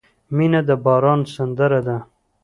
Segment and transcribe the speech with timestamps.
[0.35, 1.97] •مینه د باران سندره ده.